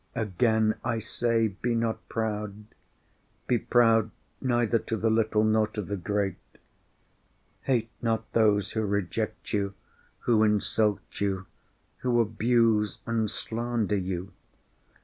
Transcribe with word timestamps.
Again 0.15 0.73
I 0.83 0.97
say, 0.97 1.49
Be 1.49 1.75
not 1.75 2.09
proud. 2.09 2.63
Be 3.45 3.59
proud 3.59 4.09
neither 4.41 4.79
to 4.79 4.97
the 4.97 5.11
little 5.11 5.43
nor 5.43 5.67
to 5.67 5.81
the 5.83 5.95
great. 5.95 6.37
Hate 7.61 7.91
not 8.01 8.33
those 8.33 8.71
who 8.71 8.81
reject 8.81 9.53
you, 9.53 9.75
who 10.21 10.41
insult 10.43 11.21
you, 11.21 11.45
who 11.97 12.19
abuse 12.19 12.97
and 13.05 13.29
slander 13.29 13.95
you. 13.95 14.33